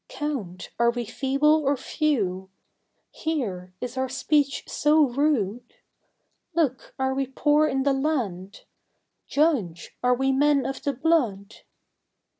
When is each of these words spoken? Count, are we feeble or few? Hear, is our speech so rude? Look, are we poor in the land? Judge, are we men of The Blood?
Count, 0.09 0.71
are 0.79 0.89
we 0.89 1.05
feeble 1.05 1.63
or 1.63 1.77
few? 1.77 2.49
Hear, 3.11 3.71
is 3.79 3.97
our 3.97 4.09
speech 4.09 4.63
so 4.67 5.03
rude? 5.05 5.75
Look, 6.55 6.95
are 6.97 7.13
we 7.13 7.27
poor 7.27 7.67
in 7.67 7.83
the 7.83 7.93
land? 7.93 8.61
Judge, 9.27 9.95
are 10.01 10.15
we 10.15 10.31
men 10.31 10.65
of 10.65 10.81
The 10.81 10.93
Blood? 10.93 11.57